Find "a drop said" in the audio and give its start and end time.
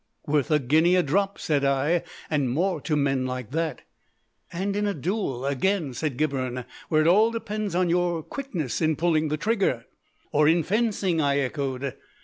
0.95-1.63